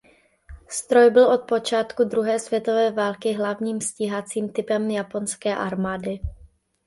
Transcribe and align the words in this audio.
Stroj 0.67 1.09
byl 1.09 1.37
do 1.37 1.43
počátku 1.43 2.03
druhé 2.03 2.39
světové 2.39 2.91
války 2.91 3.31
hlavním 3.33 3.81
stíhacím 3.81 4.49
typem 4.49 4.91
japonské 4.91 5.55
armády. 5.55 6.19